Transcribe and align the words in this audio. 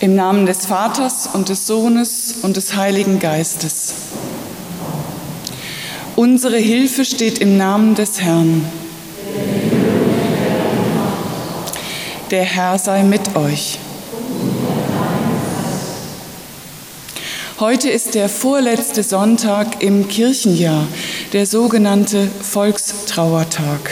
Im 0.00 0.14
Namen 0.14 0.46
des 0.46 0.66
Vaters 0.66 1.28
und 1.32 1.48
des 1.48 1.66
Sohnes 1.66 2.36
und 2.42 2.56
des 2.56 2.76
Heiligen 2.76 3.18
Geistes. 3.18 3.94
Unsere 6.14 6.56
Hilfe 6.56 7.04
steht 7.04 7.40
im 7.40 7.56
Namen 7.56 7.96
des 7.96 8.20
Herrn. 8.20 8.64
Der 12.30 12.44
Herr 12.44 12.78
sei 12.78 13.02
mit 13.02 13.34
euch. 13.34 13.80
Heute 17.58 17.88
ist 17.88 18.14
der 18.14 18.28
vorletzte 18.28 19.02
Sonntag 19.02 19.82
im 19.82 20.06
Kirchenjahr, 20.06 20.86
der 21.32 21.44
sogenannte 21.44 22.28
Volkstrauertag. 22.28 23.90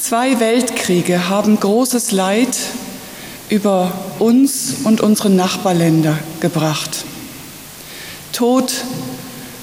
Zwei 0.00 0.40
Weltkriege 0.40 1.28
haben 1.28 1.60
großes 1.60 2.12
Leid 2.12 2.56
über 3.48 3.92
uns 4.18 4.76
und 4.84 5.00
unsere 5.00 5.30
Nachbarländer 5.30 6.18
gebracht. 6.40 7.04
Tod, 8.32 8.72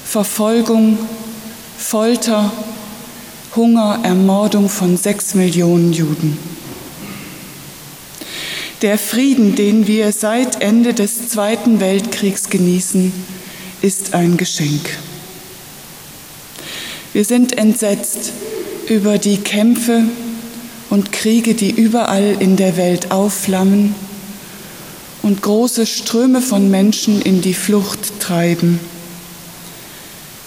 Verfolgung, 0.04 0.98
Folter, 1.78 2.50
Hunger, 3.54 4.00
Ermordung 4.02 4.68
von 4.68 4.96
sechs 4.96 5.34
Millionen 5.34 5.92
Juden. 5.92 6.38
Der 8.82 8.98
Frieden, 8.98 9.54
den 9.54 9.86
wir 9.86 10.12
seit 10.12 10.60
Ende 10.62 10.92
des 10.92 11.28
Zweiten 11.28 11.80
Weltkriegs 11.80 12.50
genießen, 12.50 13.12
ist 13.80 14.12
ein 14.14 14.36
Geschenk. 14.36 14.98
Wir 17.14 17.24
sind 17.24 17.56
entsetzt 17.56 18.32
über 18.88 19.16
die 19.16 19.38
Kämpfe 19.38 20.04
und 20.90 21.12
Kriege, 21.12 21.54
die 21.54 21.70
überall 21.70 22.36
in 22.38 22.56
der 22.56 22.76
Welt 22.76 23.10
aufflammen 23.10 23.94
und 25.22 25.42
große 25.42 25.86
Ströme 25.86 26.40
von 26.40 26.70
Menschen 26.70 27.20
in 27.20 27.40
die 27.40 27.54
Flucht 27.54 28.20
treiben. 28.20 28.78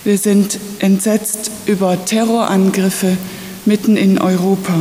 Wir 0.04 0.18
sind 0.18 0.58
entsetzt 0.80 1.52
über 1.66 2.06
Terrorangriffe 2.06 3.18
mitten 3.66 3.98
in 3.98 4.18
Europa. 4.18 4.74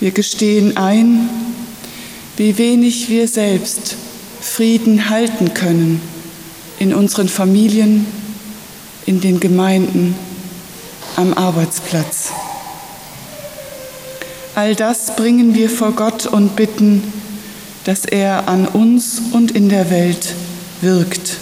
Wir 0.00 0.10
gestehen 0.10 0.76
ein, 0.76 1.28
wie 2.36 2.58
wenig 2.58 3.08
wir 3.08 3.26
selbst 3.26 3.96
Frieden 4.40 5.08
halten 5.08 5.54
können 5.54 6.00
in 6.78 6.94
unseren 6.94 7.28
Familien, 7.28 8.06
in 9.06 9.20
den 9.20 9.40
Gemeinden, 9.40 10.14
am 11.16 11.34
Arbeitsplatz. 11.34 12.30
All 14.58 14.74
das 14.74 15.14
bringen 15.14 15.54
wir 15.54 15.70
vor 15.70 15.92
Gott 15.92 16.26
und 16.26 16.56
bitten, 16.56 17.12
dass 17.84 18.04
er 18.04 18.48
an 18.48 18.66
uns 18.66 19.22
und 19.30 19.52
in 19.52 19.68
der 19.68 19.88
Welt 19.88 20.34
wirkt. 20.80 21.36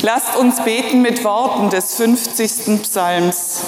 Lasst 0.00 0.34
uns 0.38 0.64
beten 0.64 1.02
mit 1.02 1.22
Worten 1.24 1.68
des 1.68 1.96
50. 1.96 2.80
Psalms. 2.84 3.60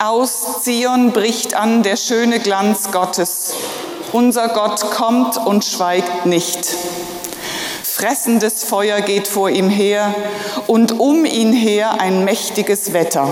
Aus 0.00 0.62
Zion 0.64 1.12
bricht 1.12 1.54
an 1.54 1.82
der 1.82 1.96
schöne 1.96 2.40
Glanz 2.40 2.90
Gottes. 2.92 3.54
Unser 4.12 4.48
Gott 4.48 4.82
kommt 4.90 5.38
und 5.38 5.64
schweigt 5.64 6.26
nicht. 6.26 6.76
Fressendes 8.02 8.64
Feuer 8.64 9.00
geht 9.00 9.28
vor 9.28 9.48
ihm 9.48 9.68
her 9.68 10.12
und 10.66 10.98
um 10.98 11.24
ihn 11.24 11.52
her 11.52 12.00
ein 12.00 12.24
mächtiges 12.24 12.92
Wetter. 12.92 13.28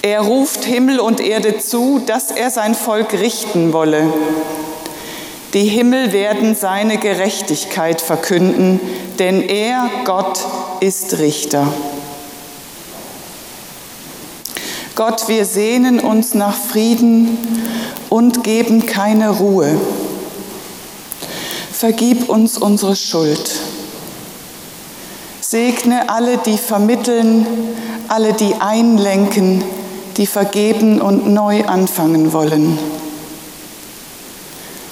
Er 0.00 0.22
ruft 0.22 0.64
Himmel 0.64 1.00
und 1.00 1.20
Erde 1.20 1.58
zu, 1.58 2.00
dass 2.06 2.30
er 2.30 2.48
sein 2.48 2.74
Volk 2.74 3.12
richten 3.12 3.74
wolle. 3.74 4.10
Die 5.52 5.66
Himmel 5.66 6.14
werden 6.14 6.54
seine 6.54 6.96
Gerechtigkeit 6.96 8.00
verkünden, 8.00 8.80
denn 9.18 9.42
er, 9.42 9.90
Gott, 10.06 10.40
ist 10.80 11.18
Richter. 11.18 11.70
Gott, 14.94 15.28
wir 15.28 15.44
sehnen 15.44 16.00
uns 16.00 16.32
nach 16.32 16.56
Frieden 16.56 17.36
und 18.08 18.44
geben 18.44 18.86
keine 18.86 19.28
Ruhe. 19.28 19.78
Vergib 21.74 22.28
uns 22.28 22.56
unsere 22.56 22.94
Schuld. 22.94 23.50
Segne 25.40 26.08
alle, 26.08 26.38
die 26.38 26.56
vermitteln, 26.56 27.44
alle, 28.06 28.32
die 28.32 28.54
einlenken, 28.60 29.64
die 30.16 30.26
vergeben 30.26 31.00
und 31.00 31.26
neu 31.26 31.64
anfangen 31.64 32.32
wollen. 32.32 32.78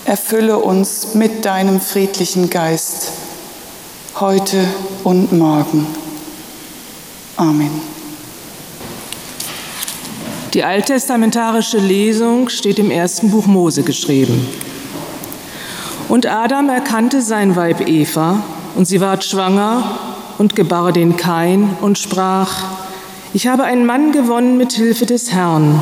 Erfülle 0.04 0.58
uns 0.58 1.14
mit 1.14 1.44
deinem 1.44 1.80
friedlichen 1.80 2.50
Geist, 2.50 3.12
heute 4.18 4.58
und 5.04 5.32
morgen. 5.32 5.86
Amen. 7.36 7.80
Die 10.52 10.64
alttestamentarische 10.64 11.78
Lesung 11.78 12.48
steht 12.48 12.80
im 12.80 12.90
ersten 12.90 13.30
Buch 13.30 13.46
Mose 13.46 13.84
geschrieben. 13.84 14.48
Und 16.12 16.26
Adam 16.26 16.68
erkannte 16.68 17.22
sein 17.22 17.56
Weib 17.56 17.88
Eva, 17.88 18.42
und 18.74 18.84
sie 18.84 19.00
ward 19.00 19.24
schwanger 19.24 19.82
und 20.36 20.54
gebar 20.54 20.92
den 20.92 21.16
Kain 21.16 21.74
und 21.80 21.96
sprach, 21.96 22.50
ich 23.32 23.46
habe 23.46 23.64
einen 23.64 23.86
Mann 23.86 24.12
gewonnen 24.12 24.58
mit 24.58 24.72
Hilfe 24.72 25.06
des 25.06 25.32
Herrn. 25.32 25.80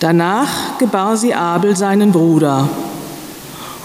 Danach 0.00 0.78
gebar 0.78 1.18
sie 1.18 1.34
Abel 1.34 1.76
seinen 1.76 2.12
Bruder. 2.12 2.66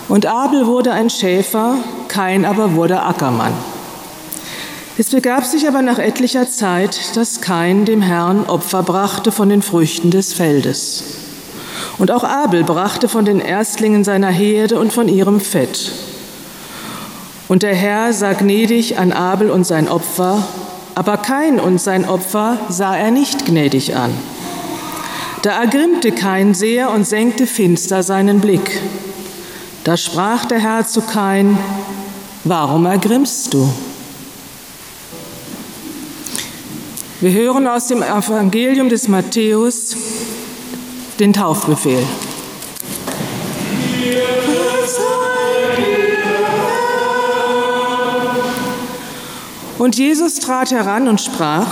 Und 0.07 0.25
Abel 0.25 0.67
wurde 0.67 0.93
ein 0.93 1.09
Schäfer, 1.09 1.75
Kain 2.07 2.45
aber 2.45 2.75
wurde 2.75 3.01
Ackermann. 3.01 3.51
Es 4.97 5.09
begab 5.09 5.43
sich 5.43 5.67
aber 5.67 5.81
nach 5.81 5.99
etlicher 5.99 6.49
Zeit, 6.49 7.17
dass 7.17 7.41
Kain 7.41 7.83
dem 7.83 8.01
Herrn 8.01 8.45
Opfer 8.45 8.83
brachte 8.83 9.33
von 9.33 9.49
den 9.49 9.61
Früchten 9.61 10.11
des 10.11 10.31
Feldes. 10.31 11.20
Und 11.97 12.11
auch 12.11 12.23
Abel 12.23 12.63
brachte 12.63 13.07
von 13.07 13.25
den 13.25 13.39
Erstlingen 13.39 14.03
seiner 14.03 14.29
Herde 14.29 14.79
und 14.79 14.93
von 14.93 15.07
ihrem 15.07 15.39
Fett. 15.39 15.91
Und 17.47 17.63
der 17.63 17.75
Herr 17.75 18.13
sah 18.13 18.33
gnädig 18.33 18.97
an 18.97 19.11
Abel 19.11 19.51
und 19.51 19.65
sein 19.65 19.89
Opfer, 19.89 20.41
aber 20.95 21.17
Kain 21.17 21.59
und 21.59 21.81
sein 21.81 22.07
Opfer 22.07 22.57
sah 22.69 22.95
er 22.95 23.11
nicht 23.11 23.45
gnädig 23.45 23.95
an. 23.95 24.11
Da 25.41 25.61
ergrimmte 25.61 26.11
Kain 26.11 26.53
sehr 26.53 26.91
und 26.91 27.05
senkte 27.05 27.47
finster 27.47 28.03
seinen 28.03 28.39
Blick. 28.41 28.79
Da 29.83 29.97
sprach 29.97 30.45
der 30.45 30.59
Herr 30.59 30.85
zu 30.85 31.01
Kain, 31.01 31.57
warum 32.43 32.85
ergrimmst 32.85 33.53
du? 33.53 33.67
Wir 37.19 37.33
hören 37.33 37.67
aus 37.67 37.87
dem 37.87 38.01
Evangelium 38.01 38.89
des 38.89 39.07
Matthäus, 39.07 39.95
den 41.21 41.33
Taufbefehl. 41.33 42.03
Und 49.77 49.97
Jesus 49.97 50.35
trat 50.35 50.71
heran 50.71 51.07
und 51.07 51.21
sprach 51.21 51.67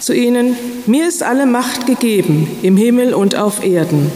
zu 0.00 0.12
ihnen, 0.12 0.56
mir 0.86 1.06
ist 1.06 1.22
alle 1.22 1.46
Macht 1.46 1.86
gegeben 1.86 2.58
im 2.62 2.76
Himmel 2.76 3.14
und 3.14 3.36
auf 3.36 3.64
Erden. 3.64 4.10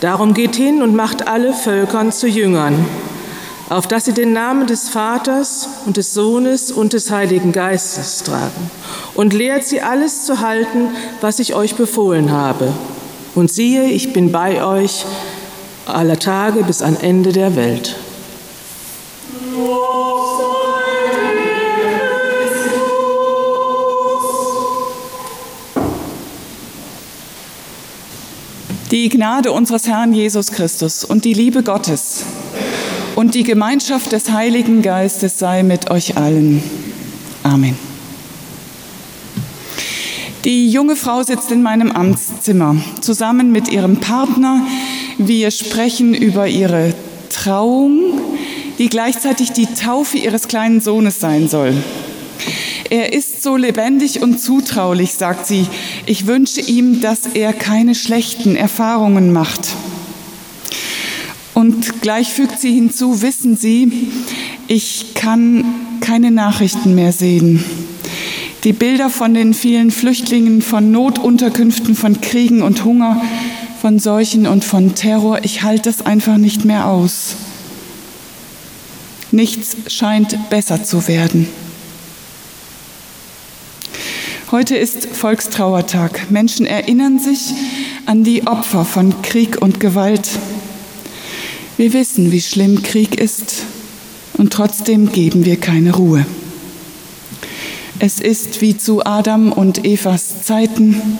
Darum 0.00 0.34
geht 0.34 0.56
hin 0.56 0.82
und 0.82 0.94
macht 0.94 1.26
alle 1.26 1.52
Völkern 1.54 2.12
zu 2.12 2.26
Jüngern, 2.26 2.86
auf 3.68 3.86
dass 3.86 4.06
sie 4.06 4.14
den 4.14 4.32
Namen 4.32 4.66
des 4.66 4.90
Vaters 4.90 5.68
und 5.86 5.96
des 5.96 6.12
Sohnes 6.12 6.70
und 6.72 6.92
des 6.92 7.10
Heiligen 7.10 7.52
Geistes 7.52 8.22
tragen 8.24 8.70
und 9.14 9.32
lehrt 9.32 9.64
sie 9.64 9.80
alles 9.80 10.24
zu 10.24 10.40
halten, 10.40 10.88
was 11.20 11.38
ich 11.38 11.54
euch 11.54 11.76
befohlen 11.76 12.30
habe. 12.30 12.72
Und 13.34 13.50
siehe, 13.50 13.84
ich 13.84 14.12
bin 14.12 14.32
bei 14.32 14.64
euch 14.64 15.04
aller 15.86 16.18
Tage 16.18 16.62
bis 16.64 16.82
an 16.82 16.96
Ende 16.96 17.32
der 17.32 17.56
Welt. 17.56 17.96
Die 28.90 29.08
Gnade 29.08 29.52
unseres 29.52 29.86
Herrn 29.86 30.12
Jesus 30.12 30.50
Christus 30.50 31.04
und 31.04 31.24
die 31.24 31.32
Liebe 31.32 31.62
Gottes 31.62 32.24
und 33.14 33.36
die 33.36 33.44
Gemeinschaft 33.44 34.10
des 34.10 34.30
Heiligen 34.32 34.82
Geistes 34.82 35.38
sei 35.38 35.62
mit 35.62 35.90
euch 35.90 36.16
allen. 36.16 36.60
Amen. 37.44 37.89
Die 40.44 40.70
junge 40.70 40.96
Frau 40.96 41.22
sitzt 41.22 41.52
in 41.52 41.62
meinem 41.62 41.92
Amtszimmer 41.92 42.76
zusammen 43.02 43.52
mit 43.52 43.68
ihrem 43.68 43.96
Partner. 43.96 44.66
Wir 45.18 45.50
sprechen 45.50 46.14
über 46.14 46.48
ihre 46.48 46.94
Trauung, 47.28 48.00
die 48.78 48.88
gleichzeitig 48.88 49.52
die 49.52 49.66
Taufe 49.66 50.16
ihres 50.16 50.48
kleinen 50.48 50.80
Sohnes 50.80 51.20
sein 51.20 51.48
soll. 51.48 51.74
Er 52.88 53.12
ist 53.12 53.42
so 53.42 53.56
lebendig 53.56 54.22
und 54.22 54.40
zutraulich, 54.40 55.12
sagt 55.12 55.46
sie. 55.46 55.66
Ich 56.06 56.26
wünsche 56.26 56.62
ihm, 56.62 57.02
dass 57.02 57.26
er 57.34 57.52
keine 57.52 57.94
schlechten 57.94 58.56
Erfahrungen 58.56 59.32
macht. 59.34 59.68
Und 61.52 62.00
gleich 62.00 62.32
fügt 62.32 62.58
sie 62.58 62.72
hinzu, 62.72 63.20
wissen 63.20 63.56
Sie, 63.58 64.08
ich 64.66 65.14
kann 65.14 65.64
keine 66.00 66.30
Nachrichten 66.30 66.94
mehr 66.94 67.12
sehen. 67.12 67.62
Die 68.64 68.74
Bilder 68.74 69.08
von 69.08 69.32
den 69.32 69.54
vielen 69.54 69.90
Flüchtlingen, 69.90 70.60
von 70.60 70.90
Notunterkünften, 70.90 71.94
von 71.94 72.20
Kriegen 72.20 72.60
und 72.60 72.84
Hunger, 72.84 73.22
von 73.80 73.98
Seuchen 73.98 74.46
und 74.46 74.64
von 74.64 74.94
Terror, 74.94 75.40
ich 75.44 75.62
halte 75.62 75.90
das 75.90 76.04
einfach 76.04 76.36
nicht 76.36 76.66
mehr 76.66 76.86
aus. 76.86 77.36
Nichts 79.32 79.76
scheint 79.86 80.50
besser 80.50 80.84
zu 80.84 81.08
werden. 81.08 81.48
Heute 84.50 84.76
ist 84.76 85.06
Volkstrauertag. 85.06 86.30
Menschen 86.30 86.66
erinnern 86.66 87.18
sich 87.18 87.54
an 88.04 88.24
die 88.24 88.46
Opfer 88.46 88.84
von 88.84 89.22
Krieg 89.22 89.62
und 89.62 89.80
Gewalt. 89.80 90.28
Wir 91.78 91.94
wissen, 91.94 92.30
wie 92.30 92.42
schlimm 92.42 92.82
Krieg 92.82 93.18
ist 93.18 93.62
und 94.34 94.52
trotzdem 94.52 95.12
geben 95.12 95.46
wir 95.46 95.58
keine 95.58 95.94
Ruhe. 95.94 96.26
Es 98.02 98.18
ist 98.18 98.62
wie 98.62 98.78
zu 98.78 99.04
Adam 99.04 99.52
und 99.52 99.84
Evas 99.84 100.40
Zeiten 100.40 101.18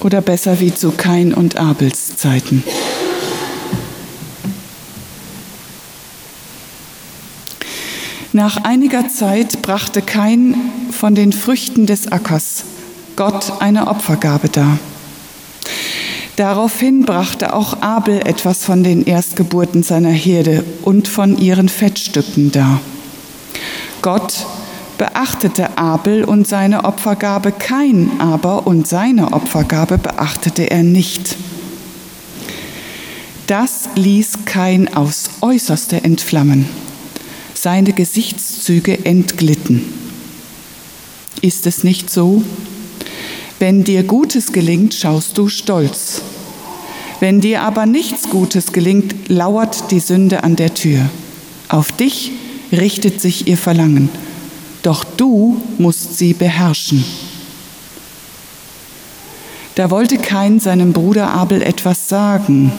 oder 0.00 0.20
besser 0.20 0.58
wie 0.58 0.74
zu 0.74 0.90
Kain 0.90 1.32
und 1.32 1.58
Abels 1.58 2.16
Zeiten. 2.16 2.64
Nach 8.32 8.64
einiger 8.64 9.08
Zeit 9.08 9.62
brachte 9.62 10.02
Kain 10.02 10.56
von 10.90 11.14
den 11.14 11.32
Früchten 11.32 11.86
des 11.86 12.10
Ackers 12.10 12.64
Gott 13.14 13.52
eine 13.60 13.86
Opfergabe 13.86 14.48
dar. 14.48 14.76
Daraufhin 16.34 17.04
brachte 17.04 17.54
auch 17.54 17.80
Abel 17.80 18.22
etwas 18.26 18.64
von 18.64 18.82
den 18.82 19.04
Erstgeburten 19.04 19.84
seiner 19.84 20.10
Herde 20.10 20.64
und 20.82 21.06
von 21.06 21.38
ihren 21.38 21.68
Fettstücken 21.68 22.50
dar. 22.50 22.80
Gott 24.02 24.46
beachtete 25.00 25.78
Abel 25.78 26.24
und 26.24 26.46
seine 26.46 26.84
Opfergabe, 26.84 27.52
kein 27.52 28.20
aber 28.20 28.66
und 28.66 28.86
seine 28.86 29.32
Opfergabe 29.32 29.96
beachtete 29.96 30.70
er 30.70 30.82
nicht. 30.82 31.36
Das 33.46 33.88
ließ 33.94 34.44
Kain 34.44 34.94
aufs 34.94 35.30
äußerste 35.40 36.04
entflammen. 36.04 36.66
Seine 37.54 37.94
Gesichtszüge 37.94 39.06
entglitten. 39.06 39.90
Ist 41.40 41.66
es 41.66 41.82
nicht 41.82 42.10
so? 42.10 42.44
Wenn 43.58 43.84
dir 43.84 44.02
Gutes 44.02 44.52
gelingt, 44.52 44.92
schaust 44.92 45.38
du 45.38 45.48
stolz. 45.48 46.20
Wenn 47.20 47.40
dir 47.40 47.62
aber 47.62 47.86
nichts 47.86 48.28
Gutes 48.28 48.70
gelingt, 48.74 49.30
lauert 49.30 49.90
die 49.92 50.00
Sünde 50.00 50.44
an 50.44 50.56
der 50.56 50.74
Tür. 50.74 51.08
Auf 51.70 51.90
dich 51.90 52.32
richtet 52.70 53.22
sich 53.22 53.48
ihr 53.48 53.56
Verlangen, 53.56 54.10
doch 54.82 55.04
du 55.04 55.60
musst 55.78 56.16
sie 56.16 56.32
beherrschen. 56.32 57.04
Da 59.74 59.90
wollte 59.90 60.18
Kain 60.18 60.60
seinem 60.60 60.92
Bruder 60.92 61.30
Abel 61.30 61.62
etwas 61.62 62.08
sagen. 62.08 62.72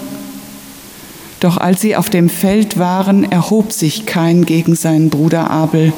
Doch 1.39 1.57
als 1.57 1.81
sie 1.81 1.95
auf 1.95 2.09
dem 2.09 2.29
Feld 2.29 2.77
waren, 2.77 3.31
erhob 3.31 3.71
sich 3.71 4.05
Kain 4.05 4.45
gegen 4.45 4.75
seinen 4.75 5.09
Bruder 5.09 5.49
Abel 5.49 5.93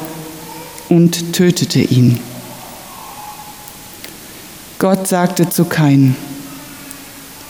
und 0.90 1.34
tötete 1.34 1.82
ihn. 1.82 2.20
Gott 4.80 5.08
sagte 5.08 5.50
zu 5.50 5.66
Kain, 5.66 6.16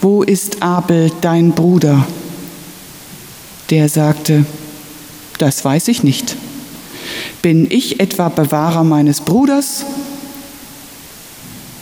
wo 0.01 0.21
ist 0.23 0.61
Abel, 0.61 1.11
dein 1.21 1.51
Bruder? 1.51 2.05
Der 3.69 3.89
sagte, 3.89 4.45
das 5.37 5.63
weiß 5.63 5.87
ich 5.87 6.03
nicht. 6.03 6.35
Bin 7.41 7.69
ich 7.69 7.99
etwa 7.99 8.29
Bewahrer 8.29 8.83
meines 8.83 9.21
Bruders? 9.21 9.85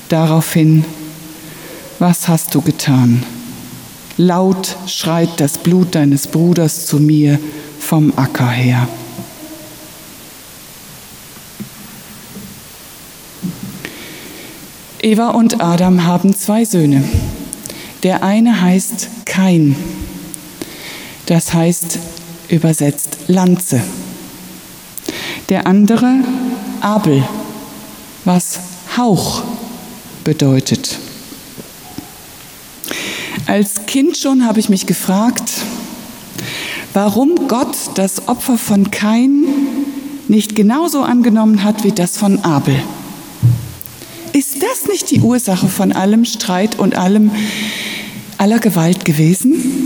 Daraufhin, 0.09 0.83
was 1.99 2.27
hast 2.27 2.53
du 2.55 2.61
getan? 2.61 3.23
Laut 4.17 4.75
schreit 4.87 5.29
das 5.37 5.57
Blut 5.57 5.95
deines 5.95 6.27
Bruders 6.27 6.85
zu 6.85 6.99
mir 6.99 7.39
vom 7.79 8.13
Acker 8.17 8.49
her. 8.49 8.87
Eva 15.01 15.29
und 15.29 15.61
Adam 15.61 16.05
haben 16.05 16.35
zwei 16.35 16.63
Söhne. 16.63 17.03
Der 18.03 18.23
eine 18.23 18.61
heißt 18.61 19.09
Kain, 19.25 19.75
das 21.25 21.53
heißt 21.53 21.97
übersetzt 22.49 23.17
Lanze. 23.27 23.81
Der 25.51 25.67
andere 25.67 26.23
Abel, 26.79 27.25
was 28.23 28.57
Hauch 28.95 29.43
bedeutet. 30.23 30.97
Als 33.47 33.85
Kind 33.85 34.15
schon 34.15 34.45
habe 34.47 34.61
ich 34.61 34.69
mich 34.69 34.87
gefragt, 34.87 35.51
warum 36.93 37.49
Gott 37.49 37.75
das 37.95 38.29
Opfer 38.29 38.57
von 38.57 38.91
Kain 38.91 39.43
nicht 40.29 40.55
genauso 40.55 41.01
angenommen 41.01 41.65
hat 41.65 41.83
wie 41.83 41.91
das 41.91 42.17
von 42.17 42.45
Abel. 42.45 42.81
Ist 44.31 44.63
das 44.63 44.87
nicht 44.87 45.11
die 45.11 45.19
Ursache 45.19 45.67
von 45.67 45.91
allem 45.91 46.23
Streit 46.23 46.79
und 46.79 46.95
allem 46.95 47.29
aller 48.37 48.59
Gewalt 48.59 49.03
gewesen? 49.03 49.80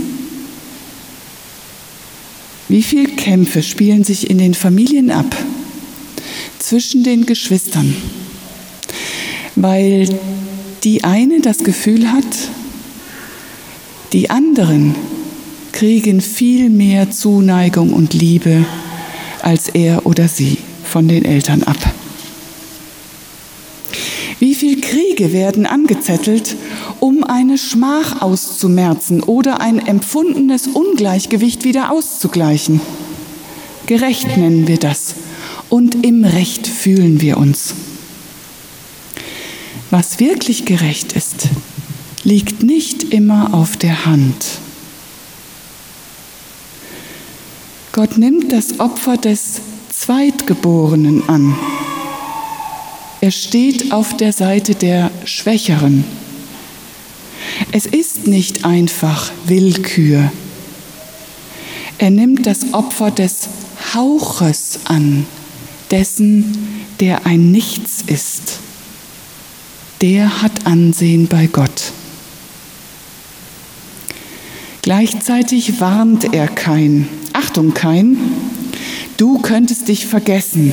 Wie 2.68 2.82
viele 2.82 3.08
Kämpfe 3.08 3.62
spielen 3.62 4.04
sich 4.04 4.28
in 4.28 4.38
den 4.38 4.54
Familien 4.54 5.10
ab 5.10 5.36
zwischen 6.58 7.04
den 7.04 7.26
Geschwistern, 7.26 7.94
weil 9.54 10.08
die 10.82 11.04
eine 11.04 11.40
das 11.40 11.58
Gefühl 11.58 12.10
hat, 12.10 12.24
die 14.12 14.30
anderen 14.30 14.94
kriegen 15.72 16.20
viel 16.20 16.70
mehr 16.70 17.10
Zuneigung 17.10 17.92
und 17.92 18.14
Liebe 18.14 18.64
als 19.42 19.68
er 19.68 20.06
oder 20.06 20.26
sie 20.26 20.58
von 20.82 21.06
den 21.06 21.24
Eltern 21.24 21.62
ab. 21.62 21.76
Wie 24.40 24.54
viele 24.54 24.80
Kriege 24.80 25.32
werden 25.32 25.66
angezettelt, 25.66 26.56
eine 27.30 27.58
Schmach 27.58 28.22
auszumerzen 28.22 29.22
oder 29.22 29.60
ein 29.60 29.78
empfundenes 29.78 30.66
Ungleichgewicht 30.68 31.64
wieder 31.64 31.90
auszugleichen. 31.90 32.80
Gerecht 33.86 34.36
nennen 34.36 34.66
wir 34.66 34.78
das 34.78 35.14
und 35.68 36.04
im 36.04 36.24
Recht 36.24 36.66
fühlen 36.66 37.20
wir 37.20 37.36
uns. 37.36 37.74
Was 39.90 40.18
wirklich 40.18 40.64
gerecht 40.64 41.12
ist, 41.12 41.48
liegt 42.24 42.62
nicht 42.62 43.12
immer 43.14 43.54
auf 43.54 43.76
der 43.76 44.04
Hand. 44.04 44.58
Gott 47.92 48.18
nimmt 48.18 48.52
das 48.52 48.80
Opfer 48.80 49.16
des 49.16 49.60
Zweitgeborenen 49.90 51.28
an. 51.28 51.56
Er 53.20 53.30
steht 53.30 53.92
auf 53.92 54.16
der 54.16 54.32
Seite 54.32 54.74
der 54.74 55.10
Schwächeren. 55.24 56.04
Es 57.72 57.86
ist 57.86 58.26
nicht 58.26 58.64
einfach 58.64 59.30
Willkür. 59.46 60.30
Er 61.98 62.10
nimmt 62.10 62.46
das 62.46 62.72
Opfer 62.72 63.10
des 63.10 63.48
Hauches 63.94 64.80
an, 64.84 65.26
dessen, 65.90 66.84
der 67.00 67.26
ein 67.26 67.50
Nichts 67.50 68.02
ist. 68.06 68.58
Der 70.00 70.42
hat 70.42 70.66
Ansehen 70.66 71.26
bei 71.26 71.46
Gott. 71.46 71.92
Gleichzeitig 74.82 75.80
warnt 75.80 76.32
er 76.32 76.46
kein. 76.46 77.08
Achtung, 77.32 77.74
kein. 77.74 78.16
Du 79.16 79.40
könntest 79.40 79.88
dich 79.88 80.06
vergessen. 80.06 80.72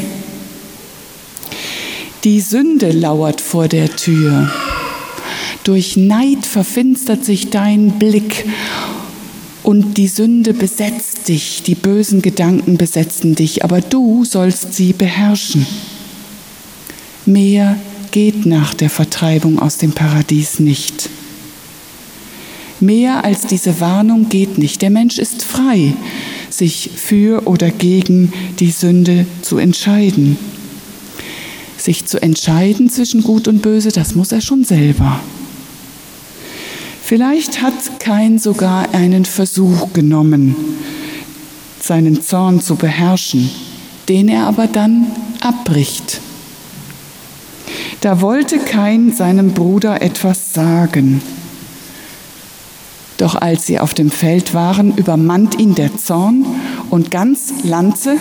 Die 2.24 2.40
Sünde 2.42 2.92
lauert 2.92 3.42
vor 3.42 3.68
der 3.68 3.96
Tür. 3.96 4.52
Durch 5.64 5.96
Neid 5.96 6.46
verfinstert 6.46 7.24
sich 7.24 7.50
dein 7.50 7.92
Blick 7.92 8.46
und 9.64 9.98
die 9.98 10.10
Sünde 10.10 10.54
besetzt 10.54 11.30
dich, 11.30 11.64
die 11.64 11.76
bösen 11.76 12.22
Gedanken 12.22 12.78
besetzen 12.78 13.36
dich, 13.36 13.64
aber 13.64 13.80
du 13.80 14.26
sollst 14.26 14.74
sie 14.74 14.92
beherrschen. 14.92 15.66
Mehr 17.26 17.78
geht 18.12 18.46
nach 18.46 18.74
der 18.74 18.90
Vertreibung 18.90 19.60
aus 19.60 19.78
dem 19.78 19.94
Paradies 19.94 20.60
nicht. 20.60 21.10
Mehr 22.82 23.24
als 23.24 23.48
diese 23.48 23.80
Warnung 23.80 24.28
geht 24.28 24.58
nicht. 24.58 24.82
Der 24.82 24.90
Mensch 24.90 25.18
ist 25.18 25.42
frei, 25.42 25.94
sich 26.50 26.90
für 26.94 27.48
oder 27.48 27.72
gegen 27.72 28.34
die 28.60 28.72
Sünde 28.72 29.26
zu 29.42 29.58
entscheiden. 29.58 30.38
Sich 31.78 32.06
zu 32.06 32.22
entscheiden 32.22 32.90
zwischen 32.90 33.24
Gut 33.24 33.48
und 33.48 33.62
Böse, 33.62 33.90
das 33.90 34.16
muss 34.16 34.34
er 34.34 34.42
schon 34.42 34.66
selber. 34.66 35.22
Vielleicht 37.06 37.62
hat 37.62 38.00
Kain 38.00 38.40
sogar 38.40 38.94
einen 38.94 39.26
Versuch 39.26 39.92
genommen, 39.92 40.56
seinen 41.80 42.22
Zorn 42.22 42.62
zu 42.62 42.76
beherrschen, 42.76 43.50
den 44.08 44.30
er 44.30 44.48
aber 44.48 44.68
dann 44.68 45.08
abbricht. 45.42 46.22
Da 48.00 48.22
wollte 48.22 48.58
Kain 48.58 49.12
seinem 49.12 49.54
Bruder 49.54 50.02
etwas 50.02 50.54
sagen. 50.54 51.22
Doch 53.18 53.36
als 53.36 53.66
sie 53.66 53.80
auf 53.80 53.94
dem 53.94 54.10
Feld 54.10 54.54
waren, 54.54 54.96
übermannt 54.96 55.60
ihn 55.60 55.76
der 55.76 55.98
Zorn 55.98 56.46
und 56.90 57.12
ganz 57.12 57.54
Lanze 57.64 58.18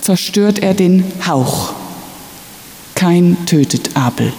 zerstört 0.00 0.60
er 0.60 0.72
den 0.72 1.04
Hauch. 1.26 1.74
Kain 2.94 3.36
tötet 3.44 3.90
Abel. 3.94 4.32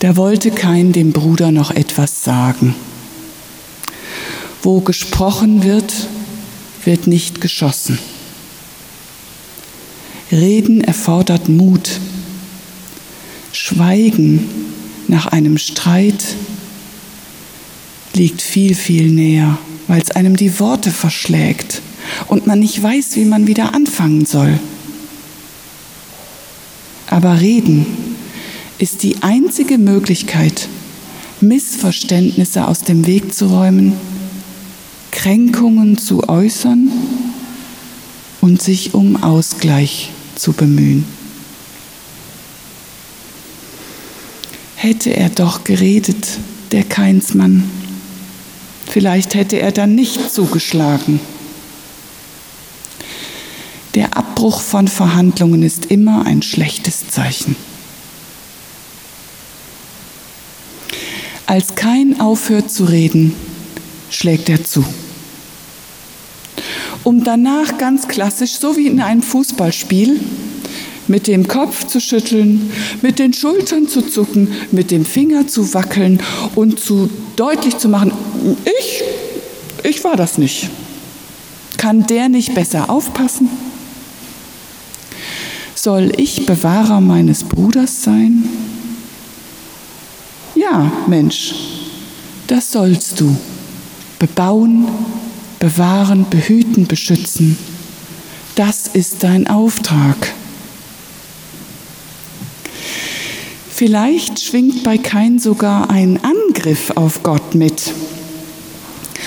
Da 0.00 0.16
wollte 0.16 0.52
Kain 0.52 0.92
dem 0.92 1.12
Bruder 1.12 1.50
noch 1.50 1.72
etwas 1.72 2.22
sagen. 2.22 2.74
Wo 4.62 4.80
gesprochen 4.80 5.64
wird, 5.64 5.92
wird 6.84 7.08
nicht 7.08 7.40
geschossen. 7.40 7.98
Reden 10.30 10.82
erfordert 10.82 11.48
Mut. 11.48 11.98
Schweigen 13.52 14.48
nach 15.08 15.26
einem 15.26 15.58
Streit 15.58 16.36
liegt 18.14 18.40
viel, 18.40 18.74
viel 18.76 19.10
näher, 19.10 19.58
weil 19.88 20.00
es 20.00 20.12
einem 20.12 20.36
die 20.36 20.60
Worte 20.60 20.92
verschlägt 20.92 21.82
und 22.28 22.46
man 22.46 22.60
nicht 22.60 22.80
weiß, 22.80 23.16
wie 23.16 23.24
man 23.24 23.46
wieder 23.46 23.74
anfangen 23.74 24.26
soll. 24.26 24.60
Aber 27.08 27.40
reden 27.40 28.07
ist 28.78 29.02
die 29.02 29.22
einzige 29.22 29.76
Möglichkeit, 29.76 30.68
Missverständnisse 31.40 32.66
aus 32.66 32.82
dem 32.82 33.06
Weg 33.06 33.34
zu 33.34 33.46
räumen, 33.46 33.94
Kränkungen 35.10 35.98
zu 35.98 36.28
äußern 36.28 36.90
und 38.40 38.62
sich 38.62 38.94
um 38.94 39.22
Ausgleich 39.22 40.10
zu 40.36 40.52
bemühen. 40.52 41.04
Hätte 44.76 45.10
er 45.10 45.28
doch 45.28 45.64
geredet, 45.64 46.38
der 46.70 46.84
Keinsmann, 46.84 47.68
vielleicht 48.86 49.34
hätte 49.34 49.58
er 49.58 49.72
dann 49.72 49.96
nicht 49.96 50.30
zugeschlagen. 50.30 51.18
Der 53.96 54.16
Abbruch 54.16 54.60
von 54.60 54.86
Verhandlungen 54.86 55.64
ist 55.64 55.86
immer 55.86 56.26
ein 56.26 56.42
schlechtes 56.42 57.08
Zeichen. 57.08 57.56
Als 61.48 61.74
kein 61.76 62.20
aufhört 62.20 62.70
zu 62.70 62.84
reden, 62.84 63.34
schlägt 64.10 64.50
er 64.50 64.64
zu. 64.64 64.84
Um 67.04 67.24
danach 67.24 67.78
ganz 67.78 68.06
klassisch, 68.06 68.58
so 68.58 68.76
wie 68.76 68.86
in 68.86 69.00
einem 69.00 69.22
Fußballspiel, 69.22 70.20
mit 71.06 71.26
dem 71.26 71.48
Kopf 71.48 71.86
zu 71.86 72.02
schütteln, 72.02 72.70
mit 73.00 73.18
den 73.18 73.32
Schultern 73.32 73.88
zu 73.88 74.02
zucken, 74.02 74.48
mit 74.72 74.90
dem 74.90 75.06
Finger 75.06 75.48
zu 75.48 75.72
wackeln 75.72 76.20
und 76.54 76.80
zu 76.80 77.08
deutlich 77.36 77.78
zu 77.78 77.88
machen, 77.88 78.12
ich, 78.78 79.02
ich 79.84 80.04
war 80.04 80.16
das 80.16 80.36
nicht. 80.36 80.68
Kann 81.78 82.06
der 82.06 82.28
nicht 82.28 82.54
besser 82.54 82.90
aufpassen? 82.90 83.48
Soll 85.74 86.12
ich 86.18 86.44
Bewahrer 86.44 87.00
meines 87.00 87.42
Bruders 87.42 88.02
sein? 88.02 88.67
Mensch, 91.06 91.54
das 92.46 92.72
sollst 92.72 93.20
du. 93.20 93.36
Bebauen, 94.18 94.86
bewahren, 95.58 96.26
behüten, 96.28 96.86
beschützen. 96.86 97.56
Das 98.54 98.88
ist 98.88 99.22
dein 99.22 99.46
Auftrag. 99.46 100.16
Vielleicht 103.70 104.40
schwingt 104.40 104.82
bei 104.82 104.98
Kain 104.98 105.38
sogar 105.38 105.88
ein 105.90 106.18
Angriff 106.24 106.90
auf 106.96 107.22
Gott 107.22 107.54
mit. 107.54 107.92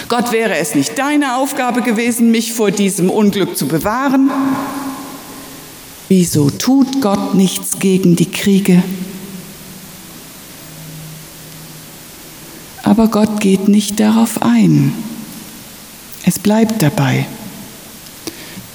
Gott 0.10 0.34
wäre 0.34 0.58
es 0.58 0.76
nicht 0.76 1.00
deine 1.00 1.38
Aufgabe 1.38 1.82
gewesen, 1.82 2.32
mich 2.32 2.52
vor 2.52 2.70
diesem 2.70 3.10
Unglück 3.10 3.56
zu 3.56 3.68
bewahren. 3.68 4.30
Wieso 6.10 6.50
tut 6.50 7.02
Gott 7.02 7.36
nichts 7.36 7.80
gegen 7.80 8.18
die 8.18 8.30
Kriege? 8.30 8.84
Aber 13.02 13.10
Gott 13.10 13.40
geht 13.40 13.68
nicht 13.68 14.00
darauf 14.00 14.44
ein. 14.44 14.94
Es 16.24 16.38
bleibt 16.38 16.84
dabei. 16.84 17.26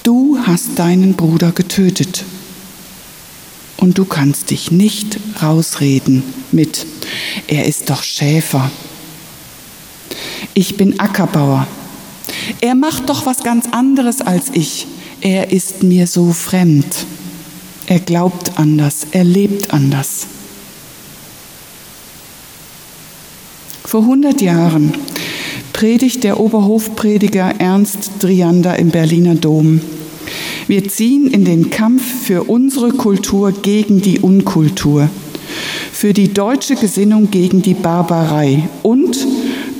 Du 0.03 0.37
hast 0.45 0.77
deinen 0.77 1.13
Bruder 1.13 1.53
getötet 1.53 2.25
und 3.77 3.97
du 3.97 4.03
kannst 4.03 4.49
dich 4.49 4.69
nicht 4.69 5.17
rausreden 5.41 6.23
mit, 6.51 6.85
er 7.47 7.67
ist 7.67 7.89
doch 7.89 8.03
Schäfer. 8.03 8.69
Ich 10.53 10.75
bin 10.75 10.99
Ackerbauer. 10.99 11.65
Er 12.59 12.75
macht 12.75 13.07
doch 13.07 13.25
was 13.25 13.43
ganz 13.43 13.67
anderes 13.71 14.19
als 14.19 14.47
ich. 14.51 14.87
Er 15.21 15.53
ist 15.53 15.83
mir 15.83 16.05
so 16.05 16.33
fremd. 16.33 17.05
Er 17.85 18.01
glaubt 18.01 18.59
anders, 18.59 19.07
er 19.11 19.23
lebt 19.23 19.71
anders. 19.71 20.27
Vor 23.87 24.01
100 24.01 24.41
Jahren 24.41 24.91
predigt 25.71 26.25
der 26.25 26.41
Oberhofprediger 26.41 27.53
Ernst 27.57 28.11
Driander 28.19 28.77
im 28.77 28.89
Berliner 28.89 29.35
Dom. 29.35 29.79
Wir 30.67 30.89
ziehen 30.89 31.27
in 31.27 31.45
den 31.45 31.69
Kampf 31.69 32.03
für 32.25 32.43
unsere 32.43 32.89
Kultur 32.89 33.53
gegen 33.53 34.01
die 34.01 34.19
Unkultur, 34.19 35.09
für 35.93 36.11
die 36.11 36.33
deutsche 36.33 36.75
Gesinnung 36.75 37.31
gegen 37.31 37.61
die 37.61 37.75
Barbarei 37.75 38.67
und 38.83 39.25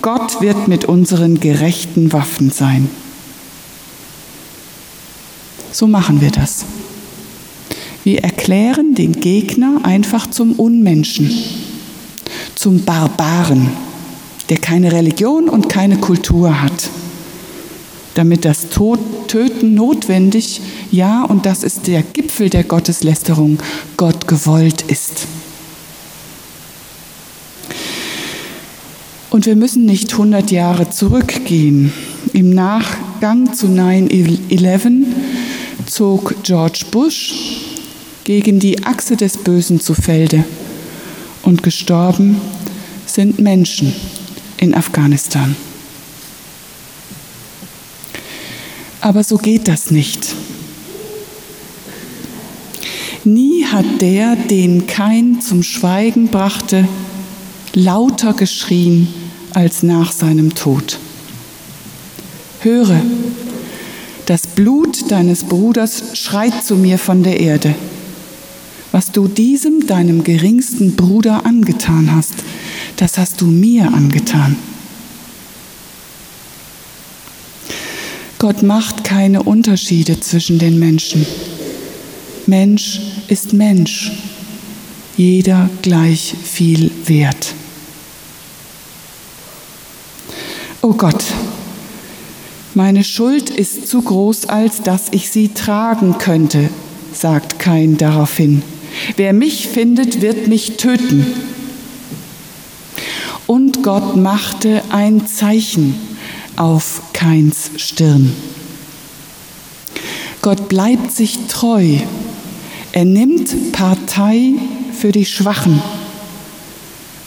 Gott 0.01 0.39
wird 0.39 0.69
mit 0.69 0.85
unseren 0.85 1.41
gerechten 1.41 2.13
Waffen 2.13 2.49
sein. 2.49 2.89
So 5.73 5.85
machen 5.85 6.21
wir 6.21 6.31
das. 6.31 6.63
Wir 8.05 8.19
erklären 8.23 8.95
den 8.95 9.11
Gegner 9.11 9.81
einfach 9.83 10.27
zum 10.27 10.53
Unmenschen, 10.53 11.29
zum 12.55 12.85
Barbaren, 12.85 13.67
der 14.49 14.57
keine 14.57 14.91
Religion 14.91 15.49
und 15.49 15.69
keine 15.69 15.97
Kultur 15.97 16.61
hat. 16.61 16.89
Damit 18.13 18.45
das 18.45 18.69
Tod, 18.69 18.99
Töten 19.27 19.75
notwendig, 19.75 20.61
ja, 20.91 21.23
und 21.23 21.45
das 21.45 21.63
ist 21.63 21.87
der 21.87 22.01
Gipfel 22.01 22.49
der 22.49 22.63
Gotteslästerung, 22.63 23.59
Gott 23.95 24.27
gewollt 24.27 24.83
ist. 24.83 25.27
Und 29.29 29.45
wir 29.45 29.55
müssen 29.55 29.85
nicht 29.85 30.13
100 30.13 30.49
Jahre 30.51 30.89
zurückgehen. 30.89 31.93
Im 32.33 32.49
Nachgang 32.49 33.53
zu 33.53 33.67
9-11 33.67 35.03
zog 35.85 36.33
George 36.43 36.85
Bush 36.89 37.33
gegen 38.23 38.59
die 38.59 38.83
Achse 38.83 39.15
des 39.15 39.37
Bösen 39.37 39.79
zu 39.79 39.93
Felde. 39.93 40.43
Und 41.43 41.61
gestorben 41.61 42.41
sind 43.05 43.39
Menschen 43.39 43.93
in 44.57 44.73
Afghanistan. 44.73 45.55
Aber 49.01 49.23
so 49.23 49.37
geht 49.37 49.67
das 49.67 49.91
nicht. 49.91 50.35
Nie 53.23 53.65
hat 53.65 53.85
der, 54.01 54.35
den 54.35 54.87
kein 54.87 55.41
zum 55.41 55.63
Schweigen 55.63 56.27
brachte, 56.27 56.87
lauter 57.73 58.33
geschrien 58.33 59.07
als 59.53 59.83
nach 59.83 60.11
seinem 60.11 60.55
Tod. 60.55 60.97
Höre, 62.61 63.01
das 64.25 64.47
Blut 64.47 65.11
deines 65.11 65.43
Bruders 65.43 66.03
schreit 66.13 66.63
zu 66.63 66.75
mir 66.75 66.97
von 66.97 67.23
der 67.23 67.39
Erde 67.39 67.75
was 68.91 69.11
du 69.11 69.27
diesem 69.27 69.85
deinem 69.85 70.23
geringsten 70.23 70.95
Bruder 70.95 71.45
angetan 71.45 72.15
hast, 72.15 72.33
das 72.97 73.17
hast 73.17 73.41
du 73.41 73.45
mir 73.45 73.93
angetan. 73.93 74.55
Gott 78.39 78.61
macht 78.61 79.03
keine 79.03 79.43
Unterschiede 79.43 80.19
zwischen 80.19 80.59
den 80.59 80.77
Menschen. 80.77 81.25
Mensch 82.45 83.01
ist 83.27 83.53
Mensch, 83.53 84.11
jeder 85.15 85.69
gleich 85.81 86.35
viel 86.43 86.91
wert. 87.05 87.55
Oh 90.81 90.93
Gott, 90.93 91.23
meine 92.75 93.03
Schuld 93.03 93.49
ist 93.49 93.87
zu 93.87 94.03
groß, 94.03 94.45
als 94.45 94.83
dass 94.83 95.07
ich 95.11 95.31
sie 95.31 95.49
tragen 95.49 96.19
könnte, 96.19 96.69
sagt 97.11 97.57
Kain 97.57 97.97
daraufhin. 97.97 98.61
Wer 99.15 99.33
mich 99.33 99.67
findet, 99.67 100.21
wird 100.21 100.47
mich 100.47 100.77
töten. 100.77 101.25
Gott 103.87 104.17
machte 104.17 104.83
ein 104.89 105.27
Zeichen 105.27 105.95
auf 106.57 107.13
Kains 107.13 107.71
Stirn. 107.77 108.33
Gott 110.41 110.67
bleibt 110.67 111.13
sich 111.13 111.37
treu. 111.47 111.95
Er 112.91 113.05
nimmt 113.05 113.71
Partei 113.71 114.55
für 114.91 115.13
die 115.13 115.23
Schwachen, 115.23 115.81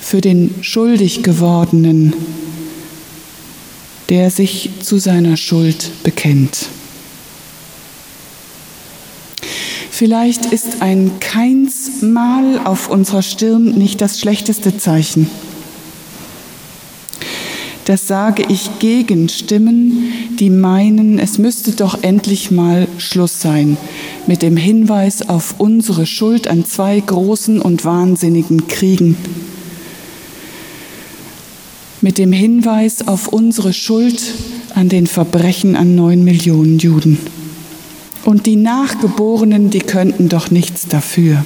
für 0.02 0.21
den 0.21 0.55
schuldig 0.61 1.23
gewordenen, 1.23 2.12
der 4.11 4.31
sich 4.31 4.69
zu 4.83 4.99
seiner 4.99 5.38
Schuld 5.38 5.90
bekennt. 6.02 6.67
Vielleicht 9.90 10.45
ist 10.52 10.83
ein 10.83 11.21
Keinsmal 11.21 12.61
auf 12.64 12.90
unserer 12.90 13.23
Stirn 13.23 13.79
nicht 13.79 14.02
das 14.02 14.21
schlechteste 14.21 14.76
Zeichen. 14.76 15.31
Das 17.90 18.06
sage 18.06 18.44
ich 18.49 18.78
gegen 18.78 19.28
Stimmen, 19.28 20.12
die 20.38 20.49
meinen, 20.49 21.18
es 21.18 21.38
müsste 21.38 21.73
doch 21.73 22.04
endlich 22.04 22.52
mal 22.52 22.87
Schluss 22.99 23.40
sein 23.40 23.76
mit 24.28 24.42
dem 24.42 24.56
Hinweis 24.56 25.28
auf 25.28 25.56
unsere 25.59 26.06
Schuld 26.06 26.47
an 26.47 26.64
zwei 26.64 27.00
großen 27.00 27.61
und 27.61 27.85
wahnsinnigen 27.85 28.68
Kriegen. 28.68 29.16
Mit 32.00 32.18
dem 32.18 32.30
Hinweis 32.30 33.09
auf 33.09 33.26
unsere 33.26 33.73
Schuld 33.73 34.23
an 34.76 34.88
den 34.88 35.09
Verbrechen 35.09 35.75
an 35.75 35.97
neun 35.97 36.23
Millionen 36.23 36.78
Juden. 36.78 37.18
Und 38.25 38.47
die 38.47 38.54
Nachgeborenen, 38.54 39.70
die 39.70 39.80
könnten 39.80 40.28
doch 40.28 40.52
nichts 40.52 40.87
dafür. 40.87 41.44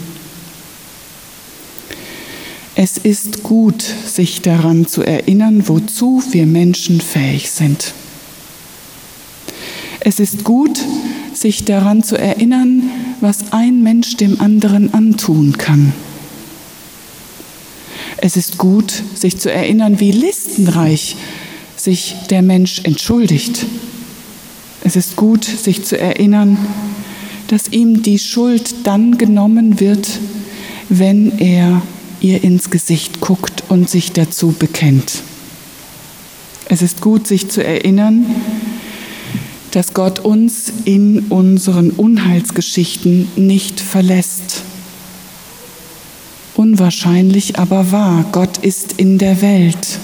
Es 2.77 2.99
ist 2.99 3.43
gut, 3.43 3.83
sich 3.83 4.43
daran 4.43 4.87
zu 4.87 5.03
erinnern, 5.03 5.69
wozu 5.69 6.23
wir 6.31 6.47
Menschen 6.47 7.01
fähig 7.01 7.51
sind. 7.51 7.95
Es 10.01 10.21
ist 10.21 10.45
gut, 10.45 10.81
sich 11.33 11.65
daran 11.65 12.03
zu 12.03 12.19
erinnern, 12.19 12.91
was 13.21 13.53
ein 13.53 13.83
Mensch 13.83 14.17
dem 14.17 14.41
anderen 14.41 14.93
antun 14.93 15.57
kann. 15.57 15.93
Es 18.19 18.37
ist 18.37 18.59
gut, 18.59 19.03
sich 19.15 19.39
zu 19.39 19.51
erinnern, 19.51 20.01
wie 20.01 20.11
listenreich 20.11 21.17
sich 21.77 22.17
der 22.31 22.43
Mensch 22.43 22.81
entschuldigt 22.85 23.67
es 24.87 24.97
ist 24.97 25.17
gut, 25.17 25.45
sich 25.45 25.83
zu 25.83 25.99
erinnern, 25.99 26.59
dass 27.49 27.69
ihm 27.69 28.03
die 28.03 28.19
Schuld 28.19 28.75
dann 28.85 29.17
genommen 29.17 29.81
wird, 29.81 30.07
wenn 30.91 31.39
er 31.39 31.81
ihr 32.25 32.43
ins 32.43 32.71
Gesicht 32.71 33.21
guckt 33.21 33.65
und 33.69 33.91
sich 33.91 34.13
dazu 34.13 34.55
bekennt. 34.59 35.23
Es 36.67 36.81
ist 36.81 37.03
gut, 37.03 37.27
sich 37.27 37.51
zu 37.51 37.63
erinnern, 37.63 38.25
dass 39.73 39.93
Gott 39.93 40.21
uns 40.21 40.73
in 40.87 41.27
unseren 41.29 41.91
Unheilsgeschichten 41.91 43.29
nicht 43.37 43.79
verlässt. 43.79 44.63
Unwahrscheinlich 46.55 47.59
aber 47.59 47.93
wahr, 47.93 48.25
Gott 48.33 48.57
ist 48.59 48.95
in 48.97 49.19
der 49.19 49.43
Welt. 49.43 49.99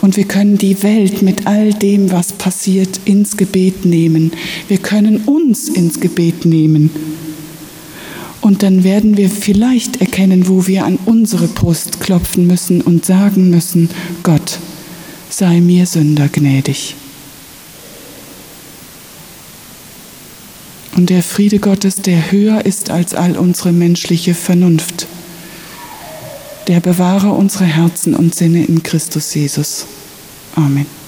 Und 0.00 0.16
wir 0.16 0.24
können 0.24 0.58
die 0.58 0.82
Welt 0.82 1.22
mit 1.22 1.46
all 1.46 1.72
dem, 1.72 2.10
was 2.10 2.32
passiert, 2.32 2.98
ins 3.04 3.36
Gebet 3.36 3.84
nehmen. 3.84 4.32
Wir 4.66 4.78
können 4.78 5.18
uns 5.18 5.68
ins 5.68 6.00
Gebet 6.00 6.44
nehmen. 6.44 6.90
Und 8.44 8.62
dann 8.62 8.84
werden 8.84 9.16
wir 9.16 9.30
vielleicht 9.30 10.02
erkennen, 10.02 10.48
wo 10.48 10.66
wir 10.66 10.84
an 10.84 10.98
unsere 11.06 11.48
Brust 11.48 12.00
klopfen 12.00 12.46
müssen 12.46 12.82
und 12.82 13.06
sagen 13.06 13.48
müssen, 13.48 13.88
Gott, 14.22 14.58
sei 15.30 15.62
mir 15.62 15.86
Sünder 15.86 16.28
gnädig. 16.28 16.94
Und 20.94 21.08
der 21.08 21.22
Friede 21.22 21.58
Gottes, 21.58 21.96
der 21.96 22.30
höher 22.30 22.66
ist 22.66 22.90
als 22.90 23.14
all 23.14 23.38
unsere 23.38 23.72
menschliche 23.72 24.34
Vernunft, 24.34 25.06
der 26.68 26.80
bewahre 26.80 27.30
unsere 27.30 27.64
Herzen 27.64 28.14
und 28.14 28.34
Sinne 28.34 28.66
in 28.66 28.82
Christus 28.82 29.32
Jesus. 29.32 29.86
Amen. 30.54 31.03